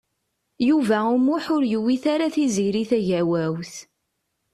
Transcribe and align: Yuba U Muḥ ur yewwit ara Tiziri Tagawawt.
Yuba 0.67 0.97
U 1.13 1.15
Muḥ 1.25 1.45
ur 1.55 1.63
yewwit 1.71 2.03
ara 2.13 2.33
Tiziri 2.35 2.83
Tagawawt. 2.89 3.73